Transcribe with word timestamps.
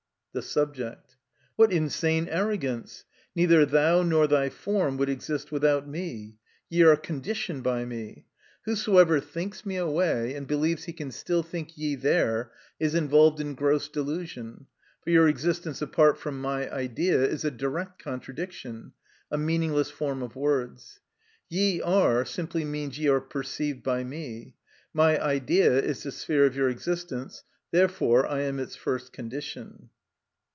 The 0.33 0.41
Subject. 0.41 1.17
What 1.57 1.73
insane 1.73 2.29
arrogance! 2.29 3.03
Neither 3.35 3.65
thou 3.65 4.01
nor 4.01 4.27
thy 4.27 4.49
form 4.49 4.95
would 4.95 5.09
exist 5.09 5.51
without 5.51 5.89
me; 5.89 6.37
ye 6.69 6.83
are 6.83 6.95
conditioned 6.95 7.63
by 7.63 7.83
me. 7.83 8.27
Whosoever 8.63 9.19
thinks 9.19 9.65
me 9.65 9.75
away, 9.75 10.33
and 10.33 10.47
believes 10.47 10.85
he 10.85 10.93
can 10.93 11.11
still 11.11 11.43
think 11.43 11.77
ye 11.77 11.95
there, 11.95 12.53
is 12.79 12.95
involved 12.95 13.41
in 13.41 13.55
gross 13.55 13.89
delusion, 13.89 14.67
for 15.03 15.09
your 15.09 15.27
existence 15.27 15.81
apart 15.81 16.17
from 16.17 16.39
my 16.39 16.71
idea 16.73 17.21
is 17.25 17.43
a 17.43 17.51
direct 17.51 18.01
contradiction, 18.01 18.93
a 19.31 19.37
meaningless 19.37 19.89
form 19.89 20.23
of 20.23 20.37
words. 20.37 21.01
Ye 21.49 21.81
are 21.81 22.23
simply 22.23 22.63
means 22.63 22.97
ye 22.97 23.09
are 23.09 23.19
perceived 23.19 23.83
by 23.83 24.05
me. 24.05 24.55
My 24.93 25.21
idea 25.21 25.77
is 25.81 26.03
the 26.03 26.13
sphere 26.13 26.45
of 26.45 26.55
your 26.55 26.69
existence; 26.69 27.43
therefore 27.71 28.25
I 28.25 28.43
am 28.43 28.59
its 28.61 28.77
first 28.77 29.11
condition. 29.11 29.89